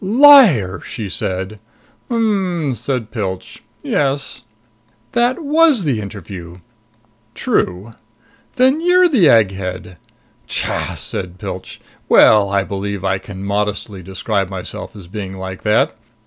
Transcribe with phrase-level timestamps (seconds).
[0.03, 1.59] "Liar!" she said.
[2.09, 3.61] "Hm m m," said Pilch.
[3.83, 4.41] "Yes."
[5.11, 6.61] "That was the interview!"
[7.35, 7.93] "True."
[8.55, 9.97] "Then you're the egghead!"
[10.47, 11.79] "Tcha!" said Pilch.
[12.09, 15.95] "Well, I believe I can modestly describe myself as being like that.